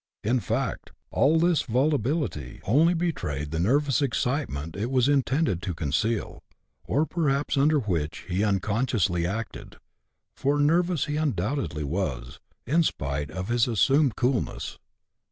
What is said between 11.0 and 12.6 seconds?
he undoubtedly was,